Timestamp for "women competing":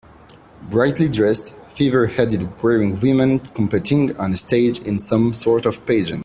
3.01-4.17